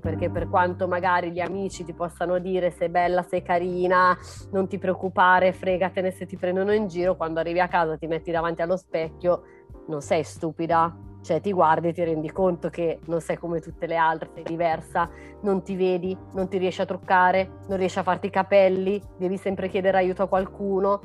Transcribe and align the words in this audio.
perché 0.00 0.30
per 0.30 0.48
quanto 0.48 0.88
magari 0.88 1.30
gli 1.30 1.40
amici 1.40 1.84
ti 1.84 1.92
possano 1.92 2.38
dire 2.38 2.70
sei 2.70 2.88
bella, 2.88 3.22
sei 3.22 3.42
carina, 3.42 4.16
non 4.50 4.68
ti 4.68 4.78
preoccupare, 4.78 5.52
fregatene 5.52 6.10
se 6.10 6.26
ti 6.26 6.36
prendono 6.36 6.72
in 6.72 6.86
giro, 6.86 7.16
quando 7.16 7.40
arrivi 7.40 7.60
a 7.60 7.68
casa 7.68 7.96
ti 7.96 8.06
metti 8.06 8.30
davanti 8.30 8.62
allo 8.62 8.76
specchio, 8.76 9.42
non 9.88 10.00
sei 10.00 10.24
stupida, 10.24 10.94
cioè 11.26 11.40
ti 11.40 11.52
guardi 11.52 11.88
e 11.88 11.92
ti 11.92 12.04
rendi 12.04 12.30
conto 12.30 12.68
che 12.68 13.00
non 13.06 13.20
sei 13.20 13.36
come 13.36 13.60
tutte 13.60 13.86
le 13.86 13.96
altre, 13.96 14.30
sei 14.32 14.44
diversa, 14.44 15.10
non 15.42 15.62
ti 15.62 15.74
vedi, 15.74 16.16
non 16.34 16.48
ti 16.48 16.56
riesci 16.56 16.80
a 16.80 16.86
truccare, 16.86 17.50
non 17.66 17.78
riesci 17.78 17.98
a 17.98 18.04
farti 18.04 18.28
i 18.28 18.30
capelli, 18.30 19.02
devi 19.18 19.36
sempre 19.36 19.68
chiedere 19.68 19.96
aiuto 19.98 20.22
a 20.22 20.28
qualcuno 20.28 21.00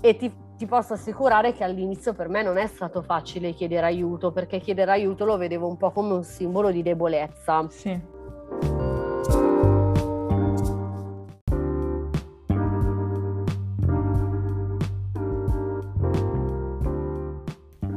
e 0.00 0.16
ti, 0.16 0.32
ti 0.56 0.66
posso 0.66 0.94
assicurare 0.94 1.52
che 1.52 1.64
all'inizio 1.64 2.14
per 2.14 2.28
me 2.28 2.42
non 2.42 2.56
è 2.56 2.66
stato 2.66 3.02
facile 3.02 3.52
chiedere 3.52 3.86
aiuto 3.86 4.32
perché 4.32 4.58
chiedere 4.58 4.90
aiuto 4.90 5.24
lo 5.26 5.36
vedevo 5.36 5.68
un 5.68 5.76
po' 5.76 5.90
come 5.90 6.14
un 6.14 6.24
simbolo 6.24 6.70
di 6.70 6.82
debolezza. 6.82 7.66
Sì. 7.68 8.20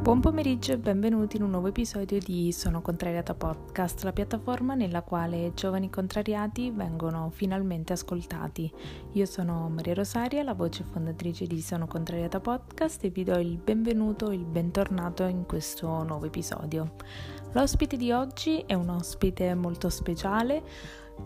Buon 0.05 0.19
pomeriggio 0.19 0.71
e 0.71 0.77
benvenuti 0.77 1.37
in 1.37 1.41
un 1.41 1.49
nuovo 1.49 1.69
episodio 1.69 2.19
di 2.19 2.51
Sono 2.51 2.79
Contrariata 2.79 3.33
Podcast, 3.33 4.03
la 4.03 4.13
piattaforma 4.13 4.75
nella 4.75 5.01
quale 5.01 5.53
giovani 5.55 5.89
contrariati 5.89 6.69
vengono 6.69 7.31
finalmente 7.33 7.93
ascoltati. 7.93 8.71
Io 9.13 9.25
sono 9.25 9.67
Maria 9.67 9.95
Rosaria, 9.95 10.43
la 10.43 10.53
voce 10.53 10.83
fondatrice 10.83 11.47
di 11.47 11.59
Sono 11.59 11.87
Contrariata 11.87 12.39
Podcast 12.39 13.03
e 13.03 13.09
vi 13.09 13.23
do 13.23 13.39
il 13.39 13.57
benvenuto, 13.57 14.29
il 14.29 14.45
bentornato 14.45 15.23
in 15.23 15.47
questo 15.47 15.87
nuovo 16.03 16.27
episodio. 16.27 16.93
L'ospite 17.53 17.97
di 17.97 18.11
oggi 18.11 18.63
è 18.67 18.75
un 18.75 18.89
ospite 18.89 19.55
molto 19.55 19.89
speciale 19.89 20.61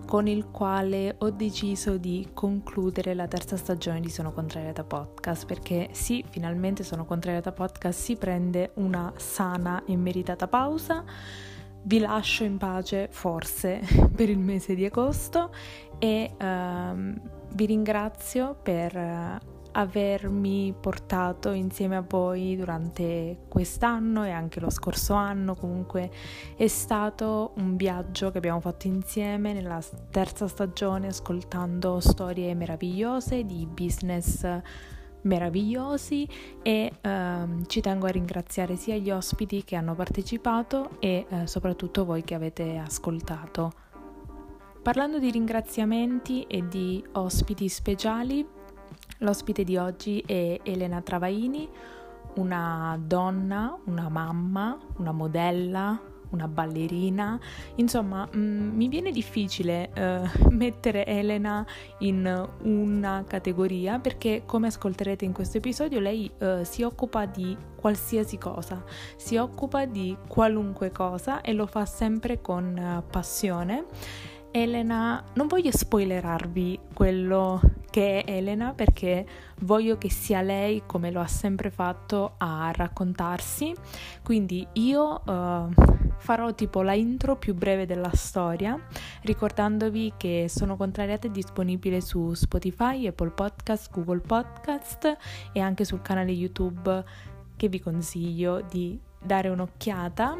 con 0.05 0.27
il 0.27 0.49
quale 0.49 1.15
ho 1.19 1.29
deciso 1.29 1.97
di 1.97 2.29
concludere 2.33 3.13
la 3.13 3.27
terza 3.27 3.57
stagione 3.57 3.99
di 3.99 4.09
Sono 4.09 4.31
Contrariata 4.31 4.83
Podcast 4.83 5.45
perché 5.45 5.89
sì, 5.91 6.23
finalmente 6.27 6.83
Sono 6.83 7.05
Contrariata 7.05 7.51
Podcast 7.51 7.99
si 7.99 8.15
prende 8.15 8.71
una 8.75 9.13
sana 9.17 9.83
e 9.85 9.95
meritata 9.95 10.47
pausa. 10.47 11.03
Vi 11.81 11.99
lascio 11.99 12.43
in 12.43 12.57
pace 12.57 13.07
forse 13.11 13.81
per 14.13 14.29
il 14.29 14.39
mese 14.39 14.75
di 14.75 14.85
agosto 14.85 15.51
e 15.97 16.35
um, 16.39 17.21
vi 17.53 17.65
ringrazio 17.65 18.57
per 18.61 19.47
avermi 19.71 20.73
portato 20.79 21.51
insieme 21.51 21.95
a 21.95 22.05
voi 22.07 22.55
durante 22.55 23.45
quest'anno 23.47 24.25
e 24.25 24.31
anche 24.31 24.59
lo 24.59 24.69
scorso 24.69 25.13
anno. 25.13 25.55
Comunque 25.55 26.09
è 26.55 26.67
stato 26.67 27.53
un 27.55 27.75
viaggio 27.75 28.31
che 28.31 28.37
abbiamo 28.37 28.59
fatto 28.59 28.87
insieme 28.87 29.53
nella 29.53 29.81
terza 30.09 30.47
stagione 30.47 31.07
ascoltando 31.07 31.99
storie 31.99 32.53
meravigliose 32.53 33.45
di 33.45 33.67
business 33.67 34.45
meravigliosi 35.21 36.27
e 36.61 36.91
ehm, 37.01 37.65
ci 37.65 37.81
tengo 37.81 38.05
a 38.05 38.09
ringraziare 38.09 38.75
sia 38.75 38.95
gli 38.95 39.11
ospiti 39.11 39.63
che 39.63 39.75
hanno 39.75 39.95
partecipato 39.95 40.91
e 40.99 41.25
eh, 41.27 41.47
soprattutto 41.47 42.05
voi 42.05 42.23
che 42.23 42.35
avete 42.35 42.77
ascoltato. 42.77 43.87
Parlando 44.81 45.19
di 45.19 45.29
ringraziamenti 45.29 46.43
e 46.43 46.67
di 46.67 47.03
ospiti 47.13 47.67
speciali, 47.67 48.47
L'ospite 49.17 49.63
di 49.63 49.75
oggi 49.75 50.23
è 50.25 50.59
Elena 50.63 51.01
Travaini, 51.01 51.67
una 52.35 52.97
donna, 53.01 53.77
una 53.85 54.07
mamma, 54.07 54.77
una 54.97 55.11
modella, 55.11 55.99
una 56.29 56.47
ballerina, 56.47 57.39
insomma 57.75 58.27
mh, 58.31 58.37
mm, 58.37 58.75
mi 58.75 58.87
viene 58.87 59.11
difficile 59.11 59.89
uh, 59.95 60.49
mettere 60.53 61.05
Elena 61.05 61.65
in 61.99 62.49
una 62.61 63.23
categoria 63.27 63.99
perché 63.99 64.43
come 64.45 64.67
ascolterete 64.67 65.25
in 65.25 65.33
questo 65.33 65.57
episodio 65.57 65.99
lei 65.99 66.31
uh, 66.39 66.63
si 66.63 66.83
occupa 66.83 67.25
di 67.25 67.57
qualsiasi 67.75 68.37
cosa, 68.37 68.83
si 69.15 69.37
occupa 69.37 69.85
di 69.85 70.15
qualunque 70.27 70.91
cosa 70.91 71.41
e 71.41 71.53
lo 71.53 71.65
fa 71.65 71.85
sempre 71.85 72.41
con 72.41 72.77
uh, 72.77 73.09
passione. 73.09 73.85
Elena, 74.51 75.23
non 75.33 75.45
voglio 75.45 75.71
spoilerarvi 75.71 76.79
quello 76.93 77.61
che 77.91 78.23
è 78.23 78.31
Elena 78.31 78.73
perché 78.73 79.25
voglio 79.59 79.97
che 79.97 80.09
sia 80.09 80.41
lei 80.41 80.83
come 80.85 81.11
lo 81.11 81.19
ha 81.19 81.27
sempre 81.27 81.69
fatto 81.69 82.33
a 82.37 82.71
raccontarsi. 82.73 83.73
Quindi 84.23 84.65
io 84.73 85.21
uh, 85.23 85.69
farò 86.17 86.53
tipo 86.55 86.81
la 86.81 86.93
intro 86.93 87.35
più 87.35 87.53
breve 87.53 87.85
della 87.85 88.11
storia 88.13 88.79
ricordandovi 89.21 90.13
che 90.17 90.47
sono 90.49 90.75
contrariata 90.75 91.27
è 91.27 91.31
disponibile 91.31 92.01
su 92.01 92.33
Spotify, 92.33 93.05
Apple 93.05 93.31
Podcast, 93.31 93.91
Google 93.91 94.21
Podcast 94.21 95.17
e 95.53 95.59
anche 95.59 95.85
sul 95.85 96.01
canale 96.01 96.31
YouTube 96.31 97.03
che 97.55 97.67
vi 97.67 97.79
consiglio 97.79 98.61
di 98.61 98.99
dare 99.21 99.49
un'occhiata 99.49 100.37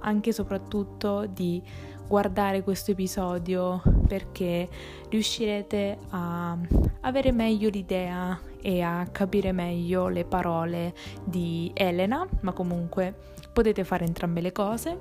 anche 0.00 0.30
e 0.30 0.32
soprattutto 0.32 1.26
di 1.26 1.62
guardare 2.06 2.62
questo 2.62 2.90
episodio 2.90 3.82
perché 4.06 4.68
riuscirete 5.08 5.98
a 6.10 6.56
avere 7.00 7.32
meglio 7.32 7.68
l'idea 7.68 8.38
e 8.60 8.80
a 8.80 9.06
capire 9.10 9.52
meglio 9.52 10.08
le 10.08 10.24
parole 10.24 10.94
di 11.24 11.70
Elena, 11.74 12.26
ma 12.40 12.52
comunque 12.52 13.14
potete 13.52 13.84
fare 13.84 14.04
entrambe 14.04 14.40
le 14.40 14.52
cose. 14.52 14.98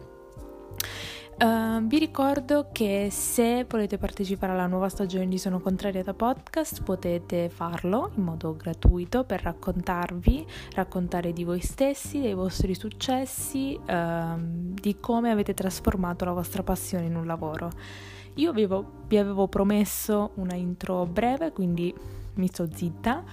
Uh, 1.42 1.82
vi 1.88 1.98
ricordo 1.98 2.70
che 2.72 3.08
se 3.10 3.66
volete 3.68 3.98
partecipare 3.98 4.52
alla 4.52 4.68
nuova 4.68 4.90
stagione 4.90 5.28
di 5.28 5.40
Sono 5.40 5.60
Contrariata 5.60 6.14
Podcast 6.14 6.84
potete 6.84 7.50
farlo 7.50 8.12
in 8.16 8.22
modo 8.22 8.56
gratuito 8.56 9.24
per 9.24 9.42
raccontarvi, 9.42 10.46
raccontare 10.76 11.34
di 11.34 11.44
voi 11.44 11.60
stessi, 11.62 12.20
dei 12.20 12.36
vostri 12.36 12.76
successi, 12.76 13.76
uh, 13.76 14.38
di 14.38 15.00
come 15.00 15.32
avete 15.32 15.56
trasformato 15.56 16.26
la 16.26 16.34
vostra 16.34 16.62
passione 16.62 17.06
in 17.06 17.16
un 17.16 17.26
lavoro. 17.26 17.72
Io 18.36 18.54
vi 18.54 18.62
avevo, 18.62 19.06
vi 19.08 19.18
avevo 19.18 19.48
promesso 19.48 20.34
una 20.36 20.54
intro 20.54 21.08
breve, 21.08 21.52
quindi 21.54 21.92
mi 22.36 22.48
sto 22.50 22.70
zitta. 22.72 23.24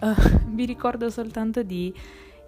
Uh, 0.00 0.14
vi 0.54 0.64
ricordo 0.64 1.10
soltanto 1.10 1.62
di 1.62 1.94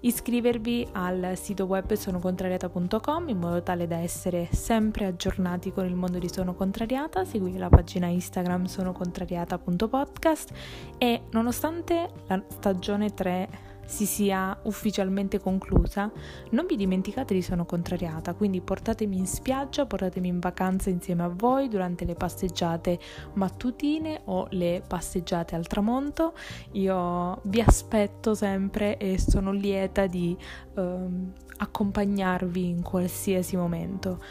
iscrivervi 0.00 0.88
al 0.92 1.32
sito 1.34 1.64
web 1.64 1.92
sonocontrariata.com 1.92 3.28
in 3.28 3.38
modo 3.38 3.62
tale 3.62 3.86
da 3.86 3.98
essere 3.98 4.48
sempre 4.50 5.06
aggiornati 5.06 5.72
con 5.72 5.86
il 5.86 5.94
mondo 5.94 6.18
di 6.18 6.28
Sono 6.28 6.54
Contrariata, 6.54 7.24
seguire 7.24 7.58
la 7.58 7.68
pagina 7.68 8.06
Instagram 8.06 8.64
sonocontrariata.podcast 8.64 10.50
e 10.98 11.22
nonostante 11.30 12.10
la 12.26 12.42
stagione 12.48 13.12
3 13.12 13.69
si 13.90 14.06
sia 14.06 14.56
ufficialmente 14.62 15.40
conclusa, 15.40 16.12
non 16.50 16.64
vi 16.66 16.76
dimenticate 16.76 17.34
di 17.34 17.42
sono 17.42 17.66
contrariata, 17.66 18.34
quindi 18.34 18.60
portatemi 18.60 19.16
in 19.16 19.26
spiaggia, 19.26 19.84
portatemi 19.84 20.28
in 20.28 20.38
vacanza 20.38 20.90
insieme 20.90 21.24
a 21.24 21.28
voi 21.28 21.66
durante 21.68 22.04
le 22.04 22.14
passeggiate 22.14 23.00
mattutine 23.32 24.20
o 24.26 24.46
le 24.50 24.80
passeggiate 24.86 25.56
al 25.56 25.66
tramonto. 25.66 26.34
Io 26.72 27.40
vi 27.42 27.60
aspetto 27.60 28.32
sempre 28.34 28.96
e 28.96 29.18
sono 29.18 29.50
lieta 29.50 30.06
di 30.06 30.36
ehm, 30.76 31.32
accompagnarvi 31.56 32.68
in 32.68 32.82
qualsiasi 32.82 33.56
momento. 33.56 34.22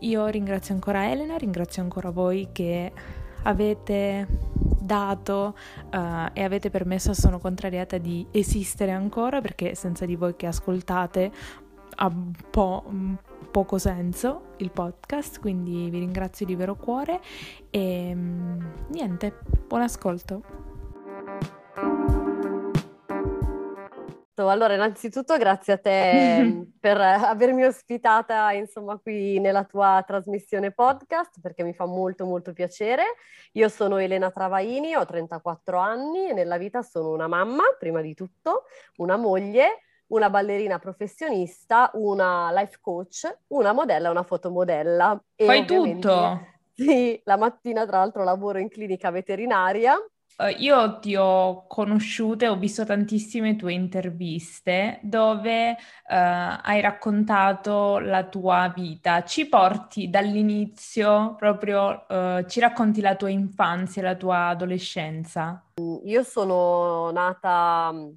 Io 0.00 0.26
ringrazio 0.26 0.74
ancora 0.74 1.10
Elena, 1.10 1.38
ringrazio 1.38 1.80
ancora 1.80 2.10
voi 2.10 2.48
che 2.52 2.92
avete 3.44 4.26
dato 4.86 5.54
uh, 5.92 6.30
e 6.32 6.42
avete 6.42 6.70
permesso 6.70 7.10
a 7.10 7.14
Sono 7.14 7.38
Contrariata 7.38 7.98
di 7.98 8.26
esistere 8.30 8.92
ancora 8.92 9.40
perché 9.42 9.74
senza 9.74 10.06
di 10.06 10.16
voi 10.16 10.36
che 10.36 10.46
ascoltate 10.46 11.30
ha 11.96 12.06
un 12.06 12.32
po' 12.50 12.84
poco 13.50 13.78
senso 13.78 14.52
il 14.58 14.70
podcast, 14.70 15.40
quindi 15.40 15.88
vi 15.90 15.98
ringrazio 15.98 16.44
di 16.44 16.54
vero 16.54 16.76
cuore 16.76 17.20
e 17.70 18.12
mm, 18.14 18.60
niente, 18.90 19.38
buon 19.66 19.82
ascolto. 19.82 20.65
Allora, 24.42 24.74
innanzitutto 24.74 25.36
grazie 25.36 25.72
a 25.74 25.78
te 25.78 26.66
per 26.78 27.00
avermi 27.00 27.64
ospitata, 27.64 28.52
insomma, 28.52 28.98
qui 28.98 29.40
nella 29.40 29.64
tua 29.64 30.02
trasmissione 30.06 30.72
podcast, 30.72 31.40
perché 31.40 31.62
mi 31.62 31.72
fa 31.72 31.86
molto 31.86 32.26
molto 32.26 32.52
piacere. 32.52 33.02
Io 33.52 33.68
sono 33.68 33.98
Elena 33.98 34.30
Travaini, 34.30 34.94
ho 34.94 35.04
34 35.04 35.78
anni 35.78 36.28
e 36.28 36.32
nella 36.32 36.58
vita 36.58 36.82
sono 36.82 37.10
una 37.12 37.26
mamma, 37.26 37.62
prima 37.78 38.00
di 38.00 38.14
tutto, 38.14 38.64
una 38.96 39.16
moglie, 39.16 39.82
una 40.08 40.30
ballerina 40.30 40.78
professionista, 40.78 41.90
una 41.94 42.50
life 42.52 42.78
coach, 42.80 43.38
una 43.48 43.72
modella 43.72 44.08
e 44.08 44.10
una 44.10 44.22
fotomodella. 44.22 45.22
E 45.34 45.44
Fai 45.46 45.64
tutto? 45.64 46.54
Sì, 46.76 47.18
la 47.24 47.38
mattina 47.38 47.86
tra 47.86 48.00
l'altro 48.00 48.22
lavoro 48.22 48.58
in 48.58 48.68
clinica 48.68 49.10
veterinaria 49.10 49.96
io 50.58 50.98
ti 50.98 51.16
ho 51.16 51.66
conosciuta 51.66 52.44
e 52.44 52.48
ho 52.48 52.56
visto 52.56 52.84
tantissime 52.84 53.56
tue 53.56 53.72
interviste 53.72 54.98
dove 55.02 55.70
uh, 55.70 55.76
hai 56.08 56.80
raccontato 56.82 57.98
la 57.98 58.24
tua 58.24 58.70
vita. 58.74 59.24
Ci 59.24 59.48
porti 59.48 60.10
dall'inizio, 60.10 61.34
proprio 61.36 62.04
uh, 62.08 62.44
ci 62.46 62.60
racconti 62.60 63.00
la 63.00 63.16
tua 63.16 63.30
infanzia, 63.30 64.02
la 64.02 64.14
tua 64.14 64.48
adolescenza. 64.48 65.64
Io 66.04 66.22
sono 66.22 67.10
nata 67.12 67.90
mm, 67.92 68.08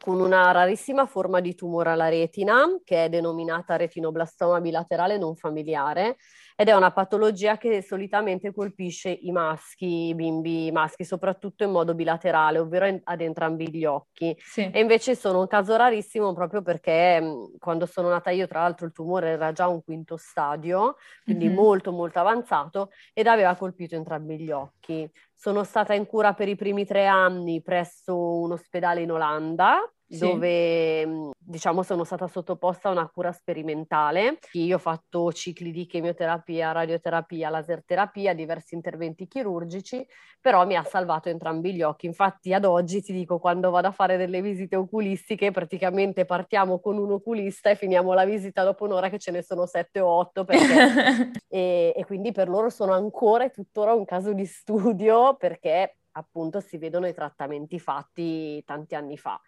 con 0.00 0.20
una 0.20 0.50
rarissima 0.50 1.06
forma 1.06 1.40
di 1.40 1.54
tumore 1.54 1.90
alla 1.90 2.08
retina 2.08 2.64
che 2.84 3.04
è 3.04 3.08
denominata 3.08 3.76
retinoblastoma 3.76 4.60
bilaterale 4.60 5.16
non 5.16 5.36
familiare 5.36 6.16
ed 6.56 6.68
è 6.68 6.72
una 6.72 6.90
patologia 6.90 7.58
che 7.58 7.82
solitamente 7.82 8.52
colpisce 8.52 9.10
i 9.10 9.30
maschi, 9.30 10.08
i 10.08 10.14
bimbi 10.14 10.72
maschi, 10.72 11.04
soprattutto 11.04 11.64
in 11.64 11.70
modo 11.70 11.94
bilaterale, 11.94 12.58
ovvero 12.58 12.86
in, 12.86 12.98
ad 13.04 13.20
entrambi 13.20 13.68
gli 13.70 13.84
occhi. 13.84 14.34
Sì. 14.38 14.70
E 14.72 14.80
invece 14.80 15.14
sono 15.14 15.40
un 15.40 15.46
caso 15.46 15.76
rarissimo 15.76 16.32
proprio 16.32 16.62
perché 16.62 17.20
mh, 17.20 17.58
quando 17.58 17.84
sono 17.84 18.08
nata 18.08 18.30
io, 18.30 18.46
tra 18.46 18.62
l'altro, 18.62 18.86
il 18.86 18.92
tumore 18.92 19.28
era 19.28 19.52
già 19.52 19.68
un 19.68 19.84
quinto 19.84 20.16
stadio, 20.16 20.96
quindi 21.24 21.46
mm-hmm. 21.46 21.54
molto 21.54 21.92
molto 21.92 22.20
avanzato, 22.20 22.90
ed 23.12 23.26
aveva 23.26 23.54
colpito 23.54 23.94
entrambi 23.94 24.38
gli 24.38 24.50
occhi. 24.50 25.08
Sono 25.34 25.62
stata 25.62 25.92
in 25.92 26.06
cura 26.06 26.32
per 26.32 26.48
i 26.48 26.56
primi 26.56 26.86
tre 26.86 27.04
anni 27.04 27.60
presso 27.60 28.16
un 28.16 28.52
ospedale 28.52 29.02
in 29.02 29.12
Olanda 29.12 29.78
sì. 30.08 30.18
dove 30.18 31.32
diciamo 31.38 31.82
sono 31.82 32.04
stata 32.04 32.26
sottoposta 32.26 32.88
a 32.88 32.92
una 32.92 33.08
cura 33.08 33.32
sperimentale. 33.32 34.38
Io 34.52 34.76
ho 34.76 34.78
fatto 34.78 35.32
cicli 35.32 35.70
di 35.70 35.86
chemioterapia, 35.86 36.72
radioterapia, 36.72 37.50
laserterapia, 37.50 38.34
diversi 38.34 38.74
interventi 38.74 39.26
chirurgici, 39.26 40.06
però 40.40 40.66
mi 40.66 40.76
ha 40.76 40.82
salvato 40.82 41.28
entrambi 41.28 41.74
gli 41.74 41.82
occhi. 41.82 42.06
Infatti 42.06 42.52
ad 42.52 42.64
oggi 42.64 43.02
ti 43.02 43.12
dico, 43.12 43.38
quando 43.38 43.70
vado 43.70 43.88
a 43.88 43.92
fare 43.92 44.16
delle 44.16 44.40
visite 44.42 44.76
oculistiche, 44.76 45.50
praticamente 45.50 46.24
partiamo 46.24 46.80
con 46.80 46.98
un 46.98 47.12
oculista 47.12 47.70
e 47.70 47.76
finiamo 47.76 48.12
la 48.12 48.24
visita 48.24 48.64
dopo 48.64 48.84
un'ora 48.84 49.08
che 49.08 49.18
ce 49.18 49.30
ne 49.30 49.42
sono 49.42 49.66
sette 49.66 50.00
o 50.00 50.08
otto, 50.08 50.44
perché... 50.44 50.64
e, 51.48 51.92
e 51.96 52.04
quindi 52.04 52.32
per 52.32 52.48
loro 52.48 52.70
sono 52.70 52.92
ancora 52.92 53.44
e 53.44 53.50
tuttora 53.50 53.94
un 53.94 54.04
caso 54.04 54.32
di 54.32 54.46
studio 54.46 55.36
perché 55.36 55.96
appunto 56.12 56.60
si 56.60 56.78
vedono 56.78 57.06
i 57.06 57.14
trattamenti 57.14 57.78
fatti 57.78 58.62
tanti 58.64 58.94
anni 58.94 59.16
fa. 59.16 59.40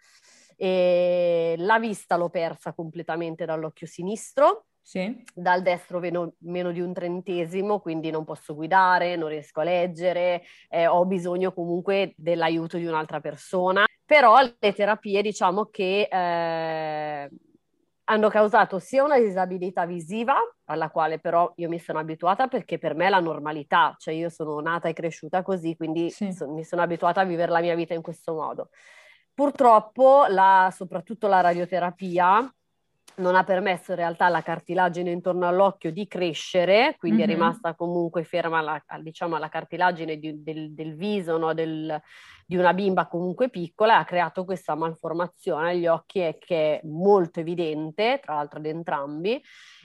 E 0.61 1.55
la 1.57 1.79
vista 1.79 2.17
l'ho 2.17 2.27
persa 2.27 2.73
completamente 2.73 3.45
dall'occhio 3.45 3.87
sinistro, 3.87 4.65
sì. 4.81 5.23
dal 5.33 5.61
destro 5.61 5.99
meno, 5.99 6.33
meno, 6.39 6.73
di 6.73 6.81
un 6.81 6.91
trentesimo, 6.91 7.79
quindi 7.79 8.09
non 8.09 8.25
posso 8.25 8.53
guidare, 8.55 9.15
non 9.15 9.29
riesco 9.29 9.61
a 9.61 9.63
leggere, 9.63 10.43
eh, 10.67 10.85
ho 10.85 11.05
bisogno 11.05 11.53
comunque 11.53 12.13
dell'aiuto 12.17 12.75
di 12.75 12.85
un'altra 12.85 13.21
persona. 13.21 13.85
Però 14.03 14.35
le 14.41 14.73
terapie 14.73 15.21
diciamo 15.21 15.67
che 15.67 16.09
eh, 16.11 17.29
hanno 18.03 18.29
causato 18.29 18.79
sia 18.79 19.03
una 19.03 19.19
disabilità 19.19 19.85
visiva, 19.85 20.35
alla 20.65 20.89
quale 20.89 21.19
però 21.19 21.53
io 21.55 21.69
mi 21.69 21.79
sono 21.79 21.99
abituata 21.99 22.47
perché 22.47 22.79
per 22.79 22.95
me 22.95 23.05
è 23.05 23.09
la 23.09 23.19
normalità, 23.19 23.95
cioè 23.97 24.13
io 24.13 24.29
sono 24.29 24.59
nata 24.59 24.89
e 24.89 24.93
cresciuta 24.93 25.41
così, 25.41 25.75
quindi 25.77 26.09
sì. 26.09 26.33
so, 26.33 26.49
mi 26.49 26.65
sono 26.65 26.81
abituata 26.81 27.21
a 27.21 27.23
vivere 27.23 27.51
la 27.51 27.61
mia 27.61 27.75
vita 27.75 27.93
in 27.93 28.01
questo 28.01 28.33
modo. 28.33 28.71
Purtroppo, 29.39 30.25
la, 30.27 30.69
soprattutto 30.75 31.27
la 31.27 31.39
radioterapia, 31.39 32.53
non 33.19 33.35
ha 33.35 33.45
permesso 33.45 33.91
in 33.91 33.97
realtà 33.97 34.25
alla 34.25 34.41
cartilagine 34.41 35.11
intorno 35.11 35.47
all'occhio 35.47 35.93
di 35.93 36.09
crescere, 36.09 36.97
quindi 36.99 37.21
mm-hmm. 37.21 37.29
è 37.29 37.33
rimasta 37.35 37.73
comunque 37.73 38.25
ferma 38.25 38.59
la, 38.59 38.83
diciamo, 38.99 39.37
alla 39.37 39.47
cartilagine 39.47 40.17
di, 40.17 40.43
del, 40.43 40.73
del, 40.73 40.93
viso 40.93 41.37
no? 41.37 41.53
del, 41.53 42.01
di 42.45 42.57
una 42.57 42.73
bimba 42.73 43.07
comunque 43.07 43.49
piccola, 43.49 43.99
ha 43.99 44.03
creato 44.03 44.43
questa 44.43 44.75
malformazione 44.75 45.69
agli 45.69 45.87
occhi 45.87 46.35
che 46.37 46.81
è 46.81 46.81
molto 46.83 47.39
evidente, 47.39 48.19
tra 48.21 48.33
l'altro 48.33 48.59
ad 48.59 48.65
entrambi, 48.65 49.41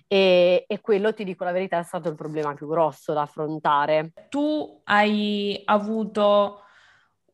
e, 0.09 0.65
e, 0.67 0.81
quello, 0.81 1.15
ti 1.15 1.23
dico 1.23 1.45
la 1.45 1.53
verità, 1.53 1.79
è 1.79 1.85
stato 1.85 2.09
il 2.09 2.17
problema 2.17 2.55
più 2.55 2.67
grosso 2.67 3.13
da 3.13 3.23
affrontare. 3.23 4.15
Tu 4.31 4.81
hai 4.83 5.63
avuto 5.65 6.64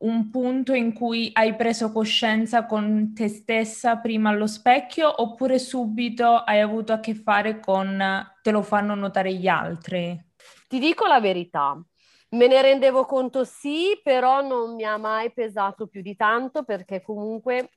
un 0.01 0.29
punto 0.29 0.73
in 0.73 0.93
cui 0.93 1.29
hai 1.33 1.55
preso 1.55 1.91
coscienza 1.91 2.65
con 2.65 3.13
te 3.13 3.27
stessa 3.27 3.97
prima 3.97 4.29
allo 4.29 4.47
specchio 4.47 5.21
oppure 5.21 5.59
subito 5.59 6.37
hai 6.37 6.59
avuto 6.59 6.93
a 6.93 6.99
che 6.99 7.13
fare 7.13 7.59
con 7.59 8.01
te 8.41 8.51
lo 8.51 8.61
fanno 8.61 8.95
notare 8.95 9.33
gli 9.33 9.47
altri? 9.47 10.19
Ti 10.67 10.79
dico 10.79 11.05
la 11.05 11.19
verità, 11.19 11.79
me 12.29 12.47
ne 12.47 12.61
rendevo 12.61 13.05
conto 13.05 13.43
sì, 13.43 13.99
però 14.01 14.41
non 14.41 14.75
mi 14.75 14.85
ha 14.85 14.97
mai 14.97 15.31
pesato 15.31 15.87
più 15.87 16.01
di 16.01 16.15
tanto 16.15 16.63
perché 16.63 17.01
comunque 17.01 17.69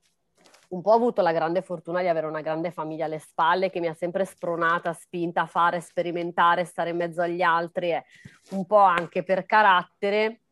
un 0.68 0.80
po' 0.80 0.90
ho 0.90 0.94
avuto 0.94 1.22
la 1.22 1.32
grande 1.32 1.62
fortuna 1.62 2.00
di 2.00 2.08
avere 2.08 2.26
una 2.26 2.40
grande 2.40 2.70
famiglia 2.70 3.04
alle 3.04 3.18
spalle 3.18 3.70
che 3.70 3.80
mi 3.80 3.86
ha 3.86 3.94
sempre 3.94 4.24
spronata, 4.24 4.92
spinta 4.92 5.42
a 5.42 5.46
fare, 5.46 5.80
sperimentare, 5.80 6.64
stare 6.64 6.90
in 6.90 6.96
mezzo 6.96 7.20
agli 7.20 7.42
altri, 7.42 7.90
e 7.90 8.04
un 8.50 8.66
po' 8.66 8.78
anche 8.78 9.22
per 9.22 9.44
carattere 9.46 10.43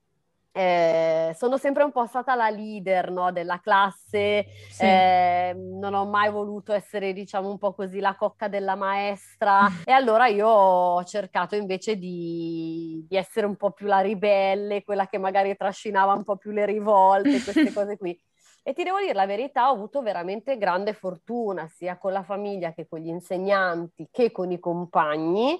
eh, 0.52 1.34
sono 1.34 1.56
sempre 1.56 1.82
un 1.82 1.90
po' 1.92 2.04
stata 2.06 2.34
la 2.34 2.50
leader 2.50 3.10
no, 3.10 3.32
della 3.32 3.58
classe, 3.60 4.44
sì. 4.68 4.84
eh, 4.84 5.54
non 5.56 5.94
ho 5.94 6.04
mai 6.04 6.30
voluto 6.30 6.72
essere, 6.74 7.14
diciamo, 7.14 7.48
un 7.48 7.56
po' 7.56 7.72
così 7.72 8.00
la 8.00 8.14
cocca 8.14 8.48
della 8.48 8.74
maestra 8.74 9.66
e 9.84 9.92
allora 9.92 10.26
io 10.26 10.46
ho 10.46 11.04
cercato 11.04 11.56
invece 11.56 11.96
di, 11.96 13.04
di, 13.08 13.16
essere 13.16 13.46
un 13.46 13.56
po' 13.56 13.70
più 13.70 13.86
la 13.86 14.00
ribelle, 14.00 14.84
quella 14.84 15.06
che 15.06 15.16
magari 15.16 15.56
trascinava 15.56 16.12
un 16.12 16.22
po' 16.22 16.36
più 16.36 16.50
le 16.50 16.66
rivolte, 16.66 17.42
queste 17.42 17.72
cose 17.72 17.96
qui. 17.96 18.18
E 18.64 18.74
ti 18.74 18.84
devo 18.84 19.00
dire 19.00 19.14
la 19.14 19.26
verità, 19.26 19.70
ho 19.70 19.74
avuto 19.74 20.02
veramente 20.02 20.56
grande 20.56 20.92
fortuna 20.92 21.66
sia 21.66 21.98
con 21.98 22.12
la 22.12 22.22
famiglia 22.22 22.72
che 22.72 22.86
con 22.86 23.00
gli 23.00 23.08
insegnanti 23.08 24.08
che 24.12 24.30
con 24.30 24.52
i 24.52 24.60
compagni 24.60 25.58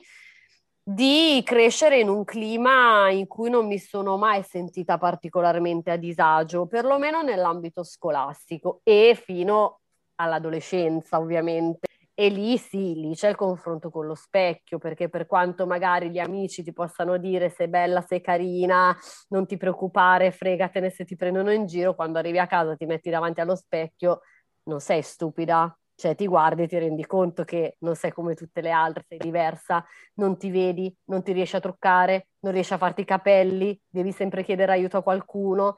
di 0.84 1.40
crescere 1.44 2.00
in 2.00 2.08
un 2.08 2.24
clima 2.24 3.08
in 3.10 3.26
cui 3.26 3.50
non 3.50 3.66
mi 3.66 3.78
sono 3.78 4.16
mai 4.18 4.42
sentita 4.42 4.98
particolarmente 4.98 5.90
a 5.92 5.96
disagio, 5.96 6.66
perlomeno 6.66 7.22
nell'ambito 7.22 7.84
scolastico 7.84 8.80
e 8.82 9.16
fino 9.20 9.80
all'adolescenza, 10.16 11.18
ovviamente. 11.18 11.86
E 12.14 12.28
lì 12.28 12.58
sì, 12.58 12.94
lì 12.94 13.14
c'è 13.14 13.30
il 13.30 13.36
confronto 13.36 13.90
con 13.90 14.06
lo 14.06 14.14
specchio, 14.14 14.78
perché 14.78 15.08
per 15.08 15.26
quanto 15.26 15.66
magari 15.66 16.10
gli 16.10 16.18
amici 16.18 16.62
ti 16.62 16.72
possano 16.72 17.16
dire 17.16 17.48
sei 17.48 17.68
bella, 17.68 18.02
sei 18.02 18.20
carina, 18.20 18.94
non 19.28 19.46
ti 19.46 19.56
preoccupare, 19.56 20.30
fregatene 20.30 20.90
se 20.90 21.04
ti 21.04 21.16
prendono 21.16 21.52
in 21.52 21.66
giro, 21.66 21.94
quando 21.94 22.18
arrivi 22.18 22.38
a 22.38 22.46
casa 22.46 22.76
ti 22.76 22.84
metti 22.86 23.08
davanti 23.08 23.40
allo 23.40 23.56
specchio, 23.56 24.20
non 24.64 24.80
sei 24.80 25.00
stupida, 25.02 25.74
cioè 26.02 26.16
ti 26.16 26.26
guardi 26.26 26.64
e 26.64 26.66
ti 26.66 26.76
rendi 26.78 27.06
conto 27.06 27.44
che 27.44 27.76
non 27.80 27.94
sei 27.94 28.10
come 28.10 28.34
tutte 28.34 28.60
le 28.60 28.72
altre, 28.72 29.04
sei 29.06 29.18
diversa, 29.18 29.84
non 30.14 30.36
ti 30.36 30.50
vedi, 30.50 30.92
non 31.04 31.22
ti 31.22 31.30
riesci 31.30 31.54
a 31.54 31.60
truccare, 31.60 32.30
non 32.40 32.52
riesci 32.52 32.72
a 32.72 32.78
farti 32.78 33.02
i 33.02 33.04
capelli, 33.04 33.80
devi 33.88 34.10
sempre 34.10 34.42
chiedere 34.42 34.72
aiuto 34.72 34.96
a 34.96 35.02
qualcuno. 35.04 35.76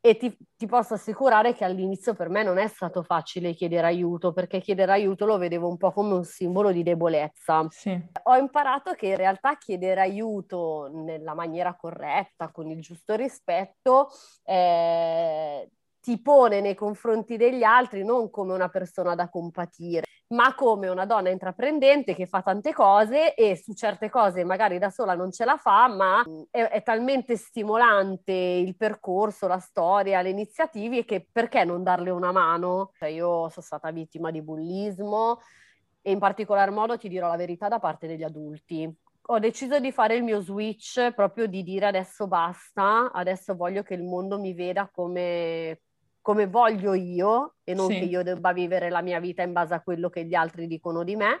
E 0.00 0.16
ti, 0.16 0.36
ti, 0.56 0.66
posso 0.66 0.94
assicurare 0.94 1.54
che 1.54 1.64
all'inizio 1.64 2.14
per 2.14 2.28
me 2.28 2.42
non 2.42 2.58
è 2.58 2.66
stato 2.66 3.04
facile 3.04 3.54
chiedere 3.54 3.86
aiuto, 3.86 4.32
perché 4.32 4.60
chiedere 4.60 4.90
aiuto 4.90 5.24
lo 5.24 5.38
vedevo 5.38 5.68
un 5.68 5.76
po' 5.76 5.92
come 5.92 6.14
un 6.14 6.24
simbolo 6.24 6.72
di 6.72 6.82
debolezza. 6.82 7.64
Sì. 7.70 7.96
Ho 8.24 8.36
imparato 8.36 8.94
che 8.94 9.06
in 9.06 9.16
realtà 9.16 9.56
chiedere 9.56 10.00
aiuto 10.00 10.90
nella 10.92 11.32
maniera 11.32 11.76
corretta, 11.76 12.50
con 12.50 12.68
il 12.68 12.80
giusto 12.80 13.14
rispetto, 13.14 14.08
eh, 14.42 15.70
ti 16.04 16.20
pone 16.20 16.60
nei 16.60 16.74
confronti 16.74 17.38
degli 17.38 17.62
altri 17.62 18.04
non 18.04 18.28
come 18.28 18.52
una 18.52 18.68
persona 18.68 19.14
da 19.14 19.30
compatire, 19.30 20.02
ma 20.34 20.54
come 20.54 20.88
una 20.88 21.06
donna 21.06 21.30
intraprendente 21.30 22.14
che 22.14 22.26
fa 22.26 22.42
tante 22.42 22.74
cose 22.74 23.34
e 23.34 23.56
su 23.56 23.72
certe 23.72 24.10
cose 24.10 24.44
magari 24.44 24.76
da 24.76 24.90
sola 24.90 25.14
non 25.14 25.32
ce 25.32 25.46
la 25.46 25.56
fa, 25.56 25.88
ma 25.88 26.22
è, 26.50 26.60
è 26.60 26.82
talmente 26.82 27.38
stimolante 27.38 28.32
il 28.34 28.76
percorso, 28.76 29.46
la 29.46 29.58
storia, 29.58 30.20
le 30.20 30.28
iniziative 30.28 31.06
che 31.06 31.26
perché 31.32 31.64
non 31.64 31.82
darle 31.82 32.10
una 32.10 32.32
mano? 32.32 32.92
Cioè 32.98 33.08
io 33.08 33.48
sono 33.48 33.64
stata 33.64 33.90
vittima 33.90 34.30
di 34.30 34.42
bullismo 34.42 35.40
e 36.02 36.10
in 36.10 36.18
particolar 36.18 36.70
modo 36.70 36.98
ti 36.98 37.08
dirò 37.08 37.28
la 37.28 37.36
verità 37.36 37.68
da 37.68 37.78
parte 37.78 38.06
degli 38.06 38.24
adulti 38.24 38.94
ho 39.26 39.38
deciso 39.38 39.80
di 39.80 39.90
fare 39.90 40.16
il 40.16 40.22
mio 40.22 40.40
switch 40.40 41.12
proprio 41.12 41.46
di 41.46 41.62
dire 41.62 41.86
adesso 41.86 42.26
basta, 42.26 43.10
adesso 43.10 43.54
voglio 43.54 43.82
che 43.82 43.94
il 43.94 44.02
mondo 44.02 44.38
mi 44.38 44.52
veda 44.52 44.90
come, 44.92 45.80
come 46.24 46.46
voglio 46.46 46.94
io 46.94 47.56
e 47.64 47.74
non 47.74 47.90
sì. 47.90 47.98
che 47.98 48.04
io 48.06 48.22
debba 48.22 48.54
vivere 48.54 48.88
la 48.88 49.02
mia 49.02 49.20
vita 49.20 49.42
in 49.42 49.52
base 49.52 49.74
a 49.74 49.82
quello 49.82 50.08
che 50.08 50.24
gli 50.24 50.32
altri 50.32 50.66
dicono 50.66 51.04
di 51.04 51.16
me. 51.16 51.40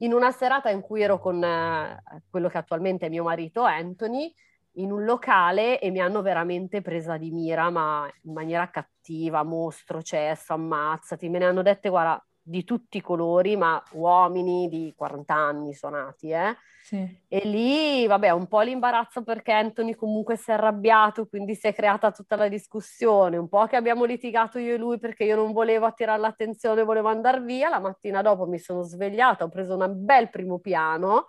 In 0.00 0.12
una 0.12 0.30
serata 0.30 0.68
in 0.68 0.82
cui 0.82 1.00
ero 1.00 1.18
con 1.18 1.42
eh, 1.42 2.02
quello 2.28 2.50
che 2.50 2.58
attualmente 2.58 3.06
è 3.06 3.08
mio 3.08 3.22
marito 3.22 3.62
Anthony, 3.62 4.30
in 4.72 4.92
un 4.92 5.04
locale 5.04 5.80
e 5.80 5.90
mi 5.90 6.00
hanno 6.00 6.20
veramente 6.20 6.82
presa 6.82 7.16
di 7.16 7.30
mira, 7.30 7.70
ma 7.70 8.06
in 8.24 8.34
maniera 8.34 8.68
cattiva, 8.68 9.42
mostro, 9.42 10.02
cesso, 10.02 10.52
ammazzati. 10.52 11.30
Me 11.30 11.38
ne 11.38 11.46
hanno 11.46 11.62
dette, 11.62 11.88
guarda, 11.88 12.22
di 12.46 12.64
tutti 12.64 12.98
i 12.98 13.00
colori, 13.00 13.56
ma 13.56 13.82
uomini 13.92 14.68
di 14.68 14.92
40 14.96 15.34
anni 15.34 15.72
suonati, 15.72 16.30
eh? 16.30 16.54
Sì. 16.80 17.22
E 17.28 17.40
lì, 17.44 18.06
vabbè, 18.06 18.28
un 18.30 18.46
po' 18.46 18.60
l'imbarazzo 18.60 19.22
perché 19.22 19.52
Anthony 19.52 19.94
comunque 19.94 20.36
si 20.36 20.50
è 20.50 20.54
arrabbiato, 20.54 21.26
quindi 21.26 21.54
si 21.54 21.66
è 21.66 21.72
creata 21.74 22.10
tutta 22.12 22.36
la 22.36 22.48
discussione, 22.48 23.38
un 23.38 23.48
po' 23.48 23.64
che 23.66 23.76
abbiamo 23.76 24.04
litigato 24.04 24.58
io 24.58 24.74
e 24.74 24.76
lui 24.76 24.98
perché 24.98 25.24
io 25.24 25.36
non 25.36 25.52
volevo 25.52 25.86
attirare 25.86 26.20
l'attenzione, 26.20 26.84
volevo 26.84 27.08
andare 27.08 27.40
via, 27.40 27.70
la 27.70 27.80
mattina 27.80 28.20
dopo 28.20 28.46
mi 28.46 28.58
sono 28.58 28.82
svegliata, 28.82 29.44
ho 29.44 29.48
preso 29.48 29.76
un 29.76 29.92
bel 30.04 30.28
primo 30.28 30.58
piano 30.58 31.28